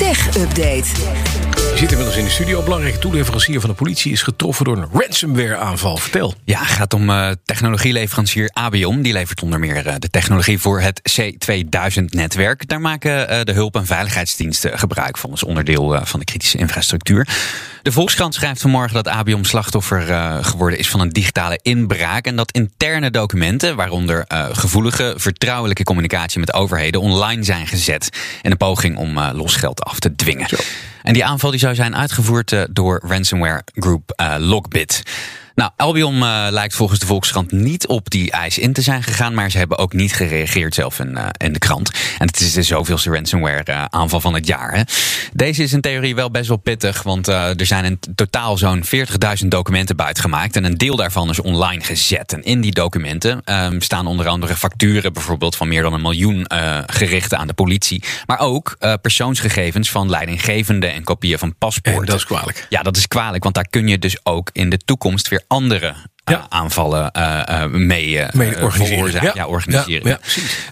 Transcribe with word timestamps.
Tech 0.00 0.36
Update. 0.36 0.88
Je 1.54 1.76
zit 1.76 1.90
inmiddels 1.90 2.16
in 2.16 2.24
de 2.24 2.30
studio. 2.30 2.62
Belangrijke 2.62 2.98
toeleverancier 2.98 3.60
van 3.60 3.70
de 3.70 3.76
politie 3.76 4.12
is 4.12 4.22
getroffen 4.22 4.64
door 4.64 4.76
een 4.76 4.88
ransomware-aanval. 4.92 5.96
Vertel. 5.96 6.34
Ja, 6.44 6.58
het 6.58 6.68
gaat 6.68 6.94
om 6.94 7.10
uh, 7.10 7.30
technologieleverancier 7.44 8.50
Abion. 8.52 9.02
Die 9.02 9.12
levert 9.12 9.42
onder 9.42 9.58
meer 9.58 9.86
uh, 9.86 9.94
de 9.98 10.10
technologie 10.10 10.58
voor 10.58 10.80
het 10.80 11.00
C2000-netwerk. 11.20 12.66
Daar 12.66 12.80
maken 12.80 13.32
uh, 13.32 13.40
de 13.44 13.52
hulp- 13.52 13.76
en 13.76 13.86
veiligheidsdiensten 13.86 14.78
gebruik 14.78 15.18
van 15.18 15.30
als 15.30 15.44
onderdeel 15.44 16.00
van 16.02 16.18
de 16.18 16.26
kritische 16.26 16.58
infrastructuur. 16.58 17.28
De 17.82 17.92
Volkskrant 17.92 18.34
schrijft 18.34 18.60
vanmorgen 18.60 18.94
dat 18.94 19.08
Abion 19.08 19.44
slachtoffer 19.44 20.02
geworden 20.44 20.78
is 20.78 20.88
van 20.88 21.00
een 21.00 21.08
digitale 21.08 21.58
inbraak. 21.62 22.26
En 22.26 22.36
dat 22.36 22.50
interne 22.50 23.10
documenten, 23.10 23.76
waaronder 23.76 24.24
gevoelige, 24.52 25.14
vertrouwelijke 25.16 25.82
communicatie 25.82 26.40
met 26.40 26.52
overheden, 26.52 27.00
online 27.00 27.42
zijn 27.42 27.66
gezet. 27.66 28.08
En 28.42 28.50
een 28.50 28.56
poging 28.56 28.96
om 28.96 29.20
losgeld 29.20 29.82
af 29.82 29.98
te 29.98 30.14
dwingen. 30.14 30.48
Zo. 30.48 30.56
En 31.02 31.12
die 31.12 31.24
aanval 31.24 31.50
die 31.50 31.60
zou 31.60 31.74
zijn 31.74 31.96
uitgevoerd 31.96 32.52
uh, 32.52 32.62
door 32.70 33.00
ransomware 33.04 33.62
group 33.74 34.12
uh, 34.20 34.34
Lockbit. 34.38 35.02
Nou, 35.60 35.72
Albion 35.76 36.14
uh, 36.14 36.46
lijkt 36.50 36.74
volgens 36.74 36.98
de 36.98 37.06
Volkskrant 37.06 37.52
niet 37.52 37.86
op 37.86 38.10
die 38.10 38.30
eis 38.30 38.58
in 38.58 38.72
te 38.72 38.82
zijn 38.82 39.02
gegaan, 39.02 39.34
maar 39.34 39.50
ze 39.50 39.58
hebben 39.58 39.78
ook 39.78 39.92
niet 39.92 40.14
gereageerd 40.14 40.74
zelf 40.74 40.98
in, 40.98 41.10
uh, 41.10 41.26
in 41.36 41.52
de 41.52 41.58
krant. 41.58 41.90
En 42.18 42.26
het 42.26 42.40
is 42.40 42.52
de 42.52 42.62
zoveelste 42.62 43.10
ransomware 43.10 43.64
uh, 43.68 43.84
aanval 43.84 44.20
van 44.20 44.34
het 44.34 44.46
jaar. 44.46 44.74
Hè. 44.74 44.82
Deze 45.32 45.62
is 45.62 45.72
in 45.72 45.80
theorie 45.80 46.14
wel 46.14 46.30
best 46.30 46.48
wel 46.48 46.56
pittig, 46.56 47.02
want 47.02 47.26
er 47.28 47.66
zijn 47.66 47.84
in 47.84 47.98
totaal 48.14 48.58
zo'n 48.58 48.84
40.000 49.42 49.48
documenten 49.48 49.96
buitgemaakt 49.96 50.56
en 50.56 50.64
een 50.64 50.78
deel 50.78 50.96
daarvan 50.96 51.30
is 51.30 51.40
online 51.40 51.82
gezet. 51.84 52.32
En 52.32 52.42
in 52.42 52.60
die 52.60 52.72
documenten 52.72 53.42
um, 53.44 53.80
staan 53.80 54.06
onder 54.06 54.28
andere 54.28 54.56
facturen 54.56 55.12
bijvoorbeeld 55.12 55.56
van 55.56 55.68
meer 55.68 55.82
dan 55.82 55.92
een 55.92 56.02
miljoen 56.02 56.44
gericht 56.86 57.34
aan 57.34 57.46
de 57.46 57.52
politie, 57.52 58.02
maar 58.26 58.38
ook 58.38 58.76
persoonsgegevens 59.00 59.90
van 59.90 60.10
leidinggevenden 60.10 60.92
en 60.92 61.04
kopieën 61.04 61.38
van 61.38 61.54
paspoorten. 61.58 62.00
En 62.00 62.06
dat 62.06 62.16
is 62.16 62.24
kwalijk. 62.24 62.66
Ja, 62.68 62.82
dat 62.82 62.96
is 62.96 63.08
kwalijk, 63.08 63.42
want 63.42 63.54
daar 63.54 63.68
kun 63.70 63.88
je 63.88 63.98
dus 63.98 64.16
ook 64.22 64.50
in 64.52 64.70
de 64.70 64.78
toekomst 64.78 65.28
weer 65.28 65.42
andere 65.50 65.94
ja. 66.24 66.38
uh, 66.38 66.44
aanvallen 66.48 67.10
uh, 67.16 67.42
uh, 67.50 67.64
mee, 67.64 68.26
mee 68.32 68.62
organiseren. 68.62 69.22
Ja. 69.22 69.30
ja. 69.34 69.46
organiseren. 69.46 70.18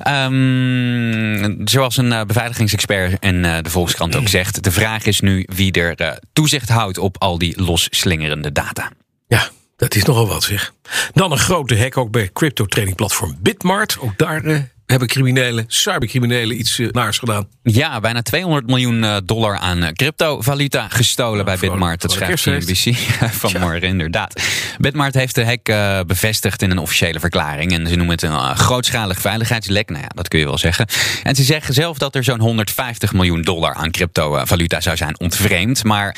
Ja, 0.05 0.25
um, 0.25 1.61
zoals 1.65 1.97
een 1.97 2.27
beveiligingsexpert 2.27 3.25
in 3.25 3.43
de 3.43 3.71
Volkskrant 3.71 4.17
ook 4.17 4.29
zegt, 4.29 4.63
de 4.65 4.71
vraag 4.71 5.05
is 5.05 5.21
nu 5.21 5.47
wie 5.55 5.73
er 5.73 6.19
toezicht 6.33 6.69
houdt 6.69 6.99
op 6.99 7.17
al 7.19 7.39
die 7.39 7.63
losslingerende 7.63 8.53
data. 8.53 8.91
Ja, 9.27 9.49
dat 9.77 9.95
is 9.95 10.05
nogal 10.05 10.27
wat 10.27 10.43
zeg. 10.43 10.73
Dan 11.13 11.33
een 11.33 11.39
grote 11.39 11.79
hack 11.79 11.97
ook 11.97 12.11
bij 12.11 12.31
crypto 12.33 12.67
trading 12.67 12.97
platform 12.97 13.37
Bitmart. 13.41 13.97
Ook 14.01 14.19
daar 14.19 14.71
hebben 14.91 15.09
criminelen, 15.09 15.65
cybercriminelen 15.67 16.59
iets 16.59 16.79
uh, 16.79 16.91
naars 16.91 17.19
gedaan. 17.19 17.49
Ja, 17.63 18.01
bijna 18.01 18.23
200 18.23 18.67
miljoen 18.67 19.03
uh, 19.03 19.17
dollar 19.25 19.59
aan 19.59 19.83
uh, 19.83 19.89
cryptovaluta 19.89 20.89
gestolen 20.89 21.45
bij 21.45 21.57
Bitmart. 21.57 22.01
Dat 22.01 22.13
schrijft 22.13 22.43
CNBC 22.43 22.97
vanmorgen, 23.31 23.81
ja. 23.87 23.89
inderdaad. 23.89 24.43
Bitmart 24.79 25.15
heeft 25.15 25.35
de 25.35 25.45
hack 25.45 25.65
bevestigd 26.07 26.63
in 26.63 26.71
een 26.71 26.79
officiële 26.79 27.21
verklaring. 27.21 27.73
En 27.73 27.87
ze 27.87 27.97
noemen 27.97 28.15
het 28.15 28.23
een 28.23 28.57
grootschalig 28.57 29.21
veiligheidslek. 29.21 29.89
Nou 29.89 30.03
ja, 30.03 30.09
dat 30.15 30.29
kun 30.29 30.39
je 30.39 30.45
wel 30.45 30.59
zeggen. 30.59 30.87
En 31.23 31.35
ze 31.35 31.43
zeggen 31.43 31.75
zelf 31.75 31.99
dat 31.99 32.15
er 32.15 32.25
zo'n 32.25 32.41
150 32.41 33.13
miljoen 33.13 33.43
dollar 33.43 33.75
aan 33.75 33.91
cryptovaluta 33.91 34.81
zou 34.81 34.97
zijn 34.97 35.21
ontvreemd. 35.21 35.85
Maar 35.85 36.17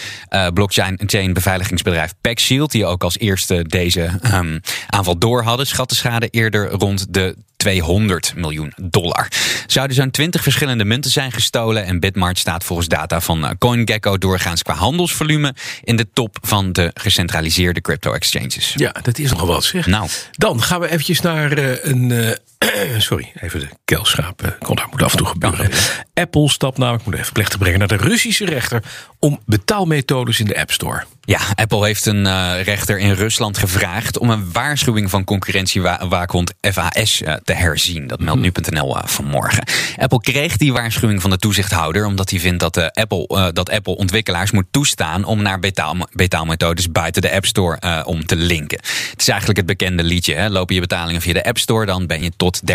blockchain 0.55 0.99
beveiligingsbedrijf 1.33 2.12
PackShield, 2.21 2.71
die 2.71 2.87
ook 2.87 3.05
als 3.05 3.19
eerste 3.19 3.65
deze 3.67 4.11
um, 4.34 4.61
aanval 4.87 5.19
door 5.19 5.43
hadden, 5.43 5.67
schat 5.67 5.89
de 5.89 5.94
schade 5.94 6.28
eerder 6.28 6.71
rond 6.71 7.15
de 7.15 7.37
200 7.60 8.32
miljoen 8.37 8.72
dollar. 8.82 9.28
Zouden 9.66 9.97
zo'n 9.97 10.10
20 10.10 10.43
verschillende 10.43 10.84
munten 10.84 11.10
zijn 11.10 11.32
gestolen 11.32 11.84
en 11.84 12.00
Bitmart 12.00 12.38
staat 12.38 12.65
volgens 12.65 12.88
data 12.88 13.21
van 13.21 13.56
CoinGecko 13.59 14.19
doorgaans 14.19 14.62
qua 14.62 14.75
handelsvolume 14.75 15.54
in 15.82 15.97
de 15.97 16.06
top 16.12 16.38
van 16.43 16.72
de 16.72 16.91
gecentraliseerde 16.94 17.81
crypto 17.81 18.12
exchanges. 18.12 18.72
Ja, 18.76 18.94
dat 19.03 19.19
is 19.19 19.31
nogal 19.31 19.47
wat 19.47 19.65
zeg. 19.65 19.87
Nou. 19.87 20.09
Dan 20.31 20.62
gaan 20.62 20.81
we 20.81 20.91
eventjes 20.91 21.20
naar 21.20 21.59
uh, 21.59 21.84
een... 21.84 22.10
Uh, 22.10 22.31
sorry, 22.99 23.32
even 23.41 23.60
de 23.60 23.69
kelschaap. 23.84 24.43
Uh, 24.44 24.50
kon 24.59 24.76
daar 24.76 24.87
moet 24.91 25.03
af 25.03 25.12
en 25.12 25.19
toe 25.19 25.26
gebeuren. 25.26 25.70
Apple 26.20 26.48
stapt 26.48 26.78
namelijk, 26.78 27.04
moet 27.04 27.14
even 27.14 27.32
plechtig 27.32 27.58
brengen, 27.58 27.78
naar 27.78 27.88
de 27.88 27.97
Russische 27.97 28.44
rechter 28.44 28.82
om 29.19 29.41
betaalmethodes 29.47 30.41
in 30.41 30.47
de 30.47 30.60
App 30.60 30.70
Store. 30.70 31.04
Ja, 31.25 31.41
Apple 31.54 31.84
heeft 31.84 32.06
een 32.06 32.25
uh, 32.25 32.62
rechter 32.62 32.98
in 32.98 33.12
Rusland 33.12 33.58
gevraagd 33.58 34.19
om 34.19 34.31
een 34.31 34.53
waarschuwing 34.53 35.10
van 35.10 35.25
concurrentiewaakhond 35.25 36.53
FAS 36.60 37.22
uh, 37.22 37.34
te 37.34 37.53
herzien. 37.53 38.06
Dat 38.06 38.20
meldt 38.20 38.41
nu.nl 38.41 38.97
uh, 38.97 39.03
vanmorgen. 39.04 39.64
Apple 39.97 40.20
kreeg 40.20 40.56
die 40.56 40.72
waarschuwing 40.72 41.20
van 41.20 41.31
de 41.31 41.36
toezichthouder 41.36 42.06
omdat 42.06 42.31
hij 42.31 42.41
vindt 42.41 42.60
dat, 42.60 42.94
Apple, 42.94 43.52
dat 43.52 43.70
Apple 43.70 43.97
ontwikkelaars 43.97 44.50
moet 44.50 44.66
toestaan 44.70 45.25
om 45.25 45.42
naar 45.42 45.58
betaal, 45.58 45.97
betaalmethodes 46.12 46.91
buiten 46.91 47.22
de 47.22 47.32
App 47.32 47.47
Store 47.47 48.04
om 48.04 48.26
te 48.26 48.37
linken. 48.37 48.78
Het 49.10 49.20
is 49.20 49.28
eigenlijk 49.28 49.58
het 49.58 49.66
bekende 49.66 50.02
liedje. 50.02 50.34
Hè? 50.34 50.48
Lopen 50.48 50.75
je 50.75 50.81
betalingen 50.81 51.20
via 51.20 51.32
de 51.32 51.44
App 51.44 51.58
Store, 51.58 51.87
dan 51.87 52.06
ben 52.06 52.22
je 52.22 52.32
tot 52.37 52.60
30% 52.60 52.75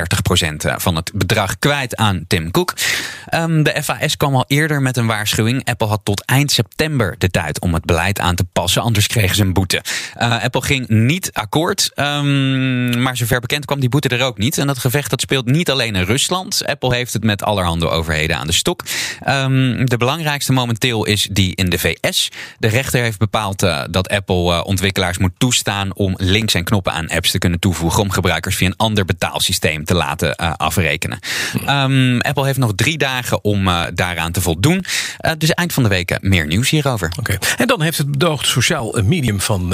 van 0.76 0.96
het 0.96 1.12
bedrag 1.14 1.60
kwijt 1.60 1.96
aan 1.96 2.26
Tim 2.28 2.52
Cook. 2.52 2.74
Um, 3.36 3.64
de 3.64 3.84
FAS 3.84 4.18
kwam 4.18 4.36
al 4.36 4.46
eerder 4.48 4.82
met 4.82 4.98
een 4.98 5.06
waarschuwing. 5.06 5.66
Apple 5.66 5.88
had 5.88 6.02
tot 6.04 6.26
eind 6.26 6.52
september 6.52 7.16
de 7.18 7.30
tijd 7.30 7.60
om 7.60 7.74
het 7.74 7.86
beleid 7.86 8.20
aan 8.20 8.36
te 8.36 8.44
passen, 8.44 8.82
anders 8.82 9.08
kregen 9.08 9.36
ze 9.36 9.42
een 9.42 9.54
boete. 9.54 9.84
Uh, 10.18 10.44
Apple 10.44 10.62
ging 10.62 10.88
niet 10.88 11.30
akkoord, 11.34 11.92
um, 11.96 13.02
maar 13.02 13.18
zover 13.18 13.40
bekend 13.40 13.66
kwam 13.66 13.80
die 13.80 13.90
boete 13.90 14.10
er 14.10 14.24
ook 14.24 14.38
niet. 14.38 14.58
En 14.58 14.68
dat 14.68 14.78
gevecht 14.78 15.10
dat 15.10 15.22
speelt 15.22 15.46
niet 15.46 15.72
alleen 15.72 15.96
in 15.96 16.04
Rusland. 16.04 16.66
Apple 16.66 16.96
heeft 16.96 17.14
het 17.14 17.24
met 17.24 17.44
allerhande 17.44 17.88
overheden 17.88 18.38
aan 18.38 18.48
de 18.48 18.54
stok. 18.54 18.84
Um, 19.28 19.86
de 19.86 19.98
belangrijkste 19.98 20.54
momenteel 20.54 21.06
is 21.06 21.28
die 21.32 21.56
in 21.56 21.70
de 21.70 21.80
VS. 21.80 22.30
De 22.60 22.68
rechter 22.68 23.02
heeft 23.02 23.20
bepaald 23.20 23.64
uh, 23.64 23.84
dat 23.90 24.10
Apple 24.10 24.52
uh, 24.52 24.62
ontwikkelaars 24.64 25.18
moet 25.18 25.34
toestaan 25.38 25.96
om 25.96 26.14
links 26.18 26.54
en 26.54 26.64
knoppen 26.64 26.94
aan 26.94 27.10
apps 27.10 27.32
te 27.32 27.38
kunnen 27.38 27.60
toevoegen 27.60 28.02
om 28.02 28.12
gebruikers 28.12 28.56
via 28.56 28.68
een 28.68 28.78
ander 28.78 29.06
betaalsysteem 29.06 29.86
te 29.86 29.96
laten 29.96 30.36
afrekenen. 30.36 31.20
Apple 32.20 32.46
heeft 32.46 32.58
nog 32.58 32.72
drie 32.76 32.98
dagen 32.98 33.25
om 33.32 33.70
daaraan 33.94 34.32
te 34.32 34.42
voldoen. 34.42 34.86
dus 35.38 35.50
eind 35.50 35.74
van 35.74 35.84
de 35.84 35.90
week 35.90 36.18
meer 36.22 36.48
nieuws 36.48 36.70
hierover. 36.70 37.12
Oké. 37.20 37.38
En 37.58 37.68
dan 37.68 37.82
heeft 37.82 37.98
het 37.98 38.12
bedoogd 38.12 38.48
sociaal 38.48 39.02
medium 39.04 39.42
van 39.42 39.74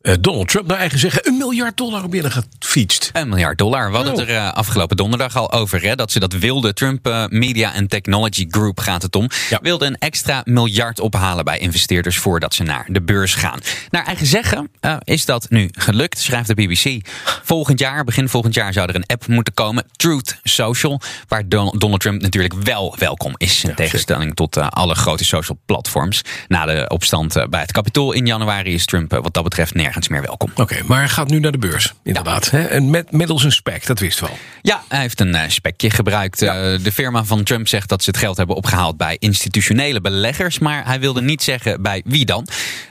Donald 0.00 0.48
Trump 0.48 0.66
naar 0.66 0.78
eigen 0.78 0.98
zeggen 0.98 1.28
een 1.28 1.36
miljard 1.36 1.76
dollar 1.76 2.08
binnen 2.08 2.32
gefietst. 2.32 3.10
Een 3.12 3.28
miljard 3.28 3.58
dollar. 3.58 3.90
We 3.90 3.96
hadden 3.96 4.18
het 4.18 4.28
er 4.28 4.34
uh, 4.34 4.52
afgelopen 4.52 4.96
donderdag 4.96 5.36
al 5.36 5.52
over. 5.52 5.82
Hè, 5.82 5.94
dat 5.94 6.12
ze 6.12 6.20
dat 6.20 6.32
wilde. 6.32 6.72
Trump 6.72 7.08
uh, 7.08 7.24
Media 7.28 7.72
and 7.72 7.90
Technology 7.90 8.46
Group 8.48 8.80
gaat 8.80 9.02
het 9.02 9.16
om. 9.16 9.28
Ja. 9.50 9.58
Wilde 9.62 9.86
een 9.86 9.98
extra 9.98 10.40
miljard 10.44 11.00
ophalen 11.00 11.44
bij 11.44 11.58
investeerders 11.58 12.18
voordat 12.18 12.54
ze 12.54 12.62
naar 12.62 12.86
de 12.88 13.02
beurs 13.02 13.34
gaan. 13.34 13.58
Naar 13.90 14.04
eigen 14.04 14.26
zeggen 14.26 14.70
is 15.04 15.24
dat 15.24 15.50
nu 15.50 15.68
gelukt, 15.72 16.18
schrijft 16.18 16.46
de 16.46 16.54
BBC. 16.54 17.08
Volgend 17.42 17.78
jaar, 17.78 18.04
begin 18.04 18.28
volgend 18.28 18.54
jaar, 18.54 18.72
zou 18.72 18.88
er 18.88 18.94
een 18.94 19.06
app 19.06 19.26
moeten 19.26 19.54
komen. 19.54 19.84
Truth 19.92 20.38
Social. 20.42 21.00
Waar 21.28 21.48
Don 21.48 21.78
Donald 21.78 22.00
Trump 22.00 22.22
natuurlijk 22.22 22.54
wel 22.54 22.94
welkom 22.98 23.34
is. 23.36 23.62
In 23.62 23.68
ja, 23.68 23.76
tegenstelling 23.76 24.34
tot 24.34 24.56
alle 24.56 24.94
grote 24.94 25.24
social 25.24 25.58
platforms. 25.66 26.22
Na 26.48 26.64
de 26.64 26.84
opstand 26.88 27.46
bij 27.50 27.60
het 27.60 27.72
Capitool 27.72 28.12
in 28.12 28.26
januari 28.26 28.74
is 28.74 28.84
Trump 28.84 29.12
wat 29.12 29.34
dat 29.34 29.44
betreft 29.44 29.74
nergens 29.74 29.88
nergens 29.90 30.08
meer 30.08 30.22
welkom. 30.26 30.50
Oké, 30.50 30.60
okay, 30.60 30.82
maar 30.86 31.08
gaat 31.08 31.28
nu 31.28 31.40
naar 31.40 31.52
de 31.52 31.58
beurs, 31.58 31.94
inderdaad. 32.02 32.48
Ja. 32.50 32.58
Hè? 32.58 32.64
En 32.64 32.90
met, 32.90 33.12
middels 33.12 33.44
een 33.44 33.52
spec, 33.52 33.86
dat 33.86 33.98
wist 33.98 34.20
wel. 34.20 34.38
Ja, 34.62 34.82
hij 34.88 35.00
heeft 35.00 35.20
een 35.20 35.34
uh, 35.34 35.42
spekje 35.48 35.90
gebruikt. 35.90 36.40
Ja. 36.40 36.72
Uh, 36.72 36.78
de 36.84 36.92
firma 36.92 37.24
van 37.24 37.42
Trump 37.42 37.68
zegt 37.68 37.88
dat 37.88 38.02
ze 38.02 38.10
het 38.10 38.18
geld 38.18 38.36
hebben 38.36 38.56
opgehaald 38.56 38.96
bij 38.96 39.16
institutionele 39.18 40.00
beleggers. 40.00 40.58
Maar 40.58 40.86
hij 40.86 41.00
wilde 41.00 41.22
niet 41.22 41.42
zeggen 41.42 41.82
bij 41.82 42.02
wie 42.04 42.24
dan. 42.24 42.48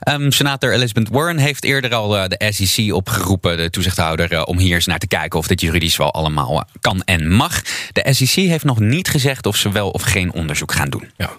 Um, 0.09 0.31
senator 0.31 0.73
Elizabeth 0.73 1.09
Warren 1.09 1.38
heeft 1.38 1.63
eerder 1.63 1.94
al 1.94 2.18
uh, 2.18 2.23
de 2.27 2.51
SEC 2.53 2.94
opgeroepen, 2.94 3.57
de 3.57 3.69
toezichthouder, 3.69 4.45
om 4.45 4.57
hier 4.57 4.75
eens 4.75 4.85
naar 4.85 5.00
te 5.00 5.07
kijken 5.07 5.39
of 5.39 5.47
dit 5.47 5.62
juridisch 5.62 5.97
wel 5.97 6.13
allemaal 6.13 6.63
kan 6.81 7.01
en 7.03 7.31
mag. 7.31 7.62
De 7.91 8.07
SEC 8.13 8.29
heeft 8.29 8.65
nog 8.65 8.79
niet 8.79 9.09
gezegd 9.09 9.45
of 9.45 9.56
ze 9.56 9.71
wel 9.71 9.89
of 9.89 10.01
geen 10.01 10.33
onderzoek 10.33 10.71
gaan 10.71 10.89
doen. 10.89 11.12
Ja. 11.18 11.29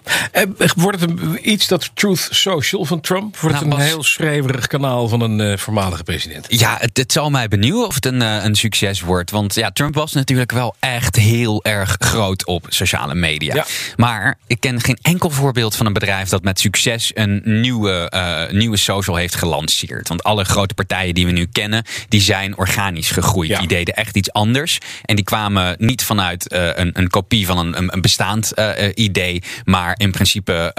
wordt 0.75 1.01
het 1.01 1.09
een, 1.09 1.51
iets 1.51 1.67
dat 1.67 1.91
Truth 1.93 2.27
Social 2.31 2.85
van 2.85 3.01
Trump? 3.01 3.37
Wordt 3.37 3.55
nou, 3.55 3.69
het 3.69 3.79
een 3.79 3.85
heel 3.85 4.03
schreeuwerig 4.03 4.67
kanaal 4.67 5.07
van 5.07 5.21
een 5.21 5.50
uh, 5.51 5.57
voormalige 5.57 6.03
president. 6.03 6.45
Ja, 6.49 6.77
het, 6.79 6.97
het, 6.97 7.11
zal 7.11 7.29
mij 7.29 7.47
benieuwen 7.47 7.87
of 7.87 7.95
het 7.95 8.05
een, 8.05 8.21
uh, 8.21 8.43
een 8.43 8.55
succes 8.55 9.01
wordt. 9.01 9.31
Want 9.31 9.55
ja, 9.55 9.71
Trump 9.71 9.95
was 9.95 10.13
natuurlijk 10.13 10.51
wel 10.51 10.75
echt 10.79 11.15
heel 11.15 11.63
erg 11.63 11.95
groot 11.99 12.45
op 12.45 12.65
sociale 12.69 13.15
media. 13.15 13.55
Ja. 13.55 13.65
Maar 13.95 14.37
ik 14.47 14.59
ken 14.59 14.81
geen 14.81 14.97
enkel 15.01 15.29
voorbeeld 15.29 15.75
van 15.75 15.85
een 15.85 15.93
bedrijf 15.93 16.29
dat 16.29 16.43
met 16.43 16.59
succes 16.59 17.11
een 17.13 17.41
nieuwe, 17.43 18.11
uh, 18.13 18.59
nieuwe 18.59 18.77
social 18.77 19.15
heeft 19.15 19.35
gelanceerd. 19.35 20.07
Want 20.07 20.23
alle 20.23 20.43
grote 20.43 20.73
partijen 20.73 21.13
die 21.13 21.25
we 21.25 21.31
nu 21.31 21.45
kennen, 21.51 21.83
die 22.09 22.21
zijn 22.21 22.57
organisch 22.57 23.11
gegroeid. 23.11 23.49
Ja. 23.49 23.59
Die 23.59 23.67
deden 23.67 23.95
echt 23.95 24.15
iets 24.15 24.31
anders. 24.31 24.77
En 25.05 25.15
die 25.15 25.25
kwamen 25.25 25.75
niet 25.79 26.03
vanuit 26.03 26.53
een, 26.53 26.89
een 26.93 27.09
kopie 27.09 27.45
van 27.45 27.57
een, 27.57 27.93
een 27.93 28.01
bestaand 28.01 28.53
idee. 28.93 29.43
Maar 29.63 29.93
in 29.97 30.11
principe 30.11 30.73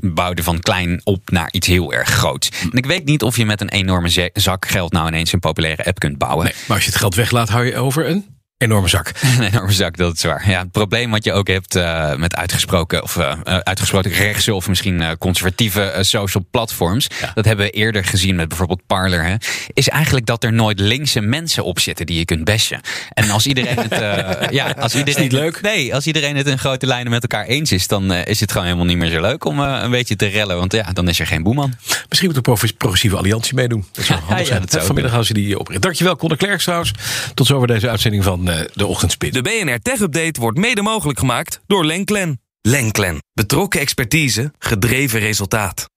bouwden 0.00 0.44
van 0.44 0.60
klein 0.60 1.00
op 1.04 1.30
naar 1.30 1.48
iets 1.50 1.66
heel 1.66 1.92
erg 1.92 2.08
groots. 2.08 2.48
En 2.62 2.78
ik 2.78 2.86
weet 2.86 3.04
niet 3.04 3.22
of 3.22 3.36
je 3.36 3.46
met 3.46 3.60
een 3.60 3.68
enorme 3.68 4.08
zak 4.32 4.66
geld 4.66 4.92
nou 4.92 5.06
ineens 5.06 5.32
een 5.32 5.40
populaire 5.40 5.84
app 5.84 5.98
kunt 5.98 6.18
bouwen. 6.18 6.44
Nee, 6.44 6.54
maar 6.66 6.76
als 6.76 6.84
je 6.84 6.90
het 6.90 7.00
geld 7.00 7.14
weglaat, 7.14 7.48
hou 7.48 7.64
je 7.64 7.76
over 7.76 8.08
een 8.08 8.33
enorme 8.64 8.88
zak. 8.88 9.12
Een 9.38 9.42
enorme 9.42 9.72
zak, 9.72 9.96
dat 9.96 10.14
is 10.14 10.22
waar. 10.22 10.50
Ja, 10.50 10.58
het 10.58 10.70
probleem 10.70 11.10
wat 11.10 11.24
je 11.24 11.32
ook 11.32 11.48
hebt 11.48 11.76
uh, 11.76 12.14
met 12.14 12.36
uitgesproken 12.36 13.02
of 13.02 13.16
uh, 13.16 13.32
uitgesproken 13.44 14.10
rechtse 14.10 14.54
of 14.54 14.68
misschien 14.68 15.00
uh, 15.00 15.10
conservatieve 15.18 15.98
social 16.00 16.46
platforms, 16.50 17.06
ja. 17.20 17.30
dat 17.34 17.44
hebben 17.44 17.66
we 17.66 17.70
eerder 17.70 18.04
gezien 18.04 18.36
met 18.36 18.48
bijvoorbeeld 18.48 18.86
Parler, 18.86 19.24
hè, 19.24 19.34
is 19.72 19.88
eigenlijk 19.88 20.26
dat 20.26 20.44
er 20.44 20.52
nooit 20.52 20.80
linkse 20.80 21.20
mensen 21.20 21.64
op 21.64 21.78
zitten 21.78 22.06
die 22.06 22.18
je 22.18 22.24
kunt 22.24 22.44
bashen. 22.44 22.80
En 23.08 23.30
als 23.30 23.46
iedereen 23.46 23.78
het, 23.78 23.98
ja, 24.58 24.74
als 24.78 24.94
iedereen 24.94 25.14
is 25.14 25.22
niet 25.22 25.32
leuk. 25.32 25.60
Nee, 25.60 25.94
als 25.94 26.06
iedereen 26.06 26.36
het 26.36 26.46
in 26.46 26.58
grote 26.58 26.86
lijnen 26.86 27.10
met 27.12 27.22
elkaar 27.22 27.44
eens 27.44 27.72
is, 27.72 27.86
dan 27.86 28.12
is 28.12 28.40
het 28.40 28.50
gewoon 28.50 28.66
helemaal 28.66 28.86
niet 28.86 28.96
meer 28.96 29.10
zo 29.10 29.20
leuk 29.20 29.44
om 29.44 29.58
een 29.58 29.90
beetje 29.90 30.16
te 30.16 30.26
rellen, 30.26 30.56
want 30.56 30.72
ja, 30.72 30.92
dan 30.92 31.08
is 31.08 31.20
er 31.20 31.26
geen 31.26 31.42
boeman. 31.42 31.74
Misschien 32.08 32.30
moet 32.34 32.44
de 32.44 32.72
progressieve 32.76 33.16
alliantie 33.16 33.54
meedoen. 33.54 33.84
Dat 33.92 34.04
zou 34.14 34.20
handig 34.20 34.46
zijn. 34.46 34.62
Ja, 34.70 34.80
Vanmiddag 34.80 35.14
als 35.14 35.28
je 35.28 35.34
die 35.34 35.58
opricht. 35.58 35.82
Dankjewel, 35.82 36.16
Conor 36.16 36.36
Klerks 36.36 36.64
trouwens. 36.64 36.92
Tot 37.34 37.46
zover 37.46 37.66
deze 37.66 37.88
uitzending 37.88 38.24
van 38.24 38.48
de 38.72 38.86
Ochtendspit. 38.86 39.32
De 39.32 39.42
BNR 39.42 39.78
Tech 39.78 40.00
Update 40.00 40.40
wordt 40.40 40.58
mede 40.58 40.82
mogelijk 40.82 41.18
gemaakt 41.18 41.60
door 41.66 41.84
Lenklen. 41.84 42.40
Lenklen. 42.60 43.22
Betrokken 43.32 43.80
expertise, 43.80 44.52
gedreven 44.58 45.20
resultaat. 45.20 45.92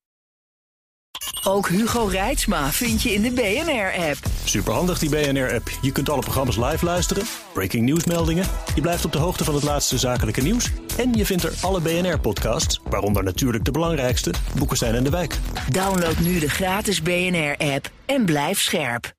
Ook 1.43 1.69
Hugo 1.69 2.05
Reitsma 2.05 2.71
vind 2.71 3.01
je 3.01 3.13
in 3.13 3.21
de 3.21 3.31
BNR-app. 3.31 4.17
Superhandig 4.43 4.99
die 4.99 5.09
BNR-app. 5.09 5.69
Je 5.81 5.91
kunt 5.91 6.09
alle 6.09 6.21
programma's 6.21 6.57
live 6.57 6.85
luisteren, 6.85 7.23
breaking 7.53 7.83
nieuwsmeldingen. 7.83 8.45
Je 8.75 8.81
blijft 8.81 9.05
op 9.05 9.11
de 9.11 9.17
hoogte 9.17 9.43
van 9.43 9.53
het 9.53 9.63
laatste 9.63 9.97
zakelijke 9.97 10.41
nieuws. 10.41 10.71
En 10.97 11.13
je 11.13 11.25
vindt 11.25 11.43
er 11.43 11.53
alle 11.61 11.81
BNR-podcasts, 11.81 12.79
waaronder 12.89 13.23
natuurlijk 13.23 13.65
de 13.65 13.71
belangrijkste, 13.71 14.33
Boeken 14.57 14.77
zijn 14.77 14.95
in 14.95 15.03
de 15.03 15.09
wijk. 15.09 15.37
Download 15.69 16.17
nu 16.17 16.39
de 16.39 16.49
gratis 16.49 17.01
BNR-app 17.01 17.91
en 18.05 18.25
blijf 18.25 18.61
scherp. 18.61 19.15